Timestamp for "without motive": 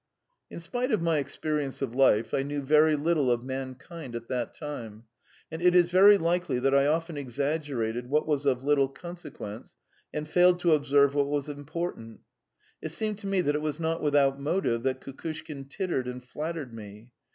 14.01-14.81